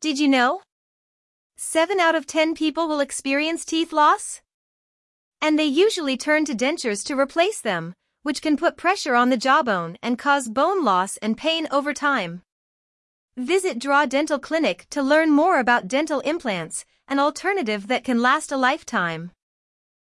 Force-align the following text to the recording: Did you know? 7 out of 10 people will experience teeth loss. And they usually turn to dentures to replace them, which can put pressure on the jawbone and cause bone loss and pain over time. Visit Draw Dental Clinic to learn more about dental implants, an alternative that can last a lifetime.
Did 0.00 0.18
you 0.18 0.28
know? 0.28 0.62
7 1.58 2.00
out 2.00 2.14
of 2.14 2.26
10 2.26 2.54
people 2.54 2.88
will 2.88 3.00
experience 3.00 3.66
teeth 3.66 3.92
loss. 3.92 4.40
And 5.42 5.58
they 5.58 5.66
usually 5.66 6.16
turn 6.16 6.46
to 6.46 6.54
dentures 6.54 7.04
to 7.04 7.18
replace 7.18 7.60
them, 7.60 7.92
which 8.22 8.40
can 8.40 8.56
put 8.56 8.78
pressure 8.78 9.14
on 9.14 9.28
the 9.28 9.36
jawbone 9.36 9.98
and 10.02 10.18
cause 10.18 10.48
bone 10.48 10.82
loss 10.82 11.18
and 11.18 11.36
pain 11.36 11.68
over 11.70 11.92
time. 11.92 12.40
Visit 13.36 13.78
Draw 13.78 14.06
Dental 14.06 14.38
Clinic 14.38 14.86
to 14.88 15.02
learn 15.02 15.30
more 15.30 15.60
about 15.60 15.86
dental 15.86 16.20
implants, 16.20 16.86
an 17.06 17.18
alternative 17.18 17.86
that 17.88 18.04
can 18.04 18.22
last 18.22 18.50
a 18.50 18.56
lifetime. 18.56 19.32